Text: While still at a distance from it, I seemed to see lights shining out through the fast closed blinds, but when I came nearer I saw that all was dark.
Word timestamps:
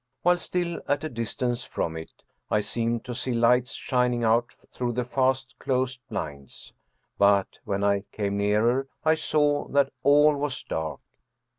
While 0.23 0.39
still 0.39 0.81
at 0.87 1.03
a 1.03 1.09
distance 1.09 1.63
from 1.63 1.95
it, 1.95 2.23
I 2.49 2.61
seemed 2.61 3.05
to 3.05 3.13
see 3.13 3.33
lights 3.33 3.73
shining 3.73 4.23
out 4.23 4.55
through 4.71 4.93
the 4.93 5.03
fast 5.03 5.53
closed 5.59 6.01
blinds, 6.09 6.73
but 7.19 7.59
when 7.65 7.83
I 7.83 8.05
came 8.11 8.35
nearer 8.35 8.87
I 9.05 9.13
saw 9.13 9.67
that 9.67 9.93
all 10.01 10.35
was 10.35 10.63
dark. 10.63 11.01